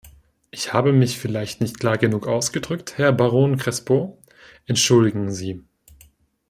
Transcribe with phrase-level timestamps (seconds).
[0.49, 4.17] Ich habe mich vielleicht nicht klar genug ausgedrückt, Herr Baron Crespo,
[4.65, 5.61] entschuldigen Sie.